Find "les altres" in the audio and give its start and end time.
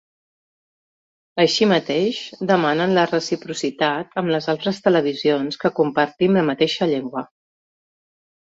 4.37-4.81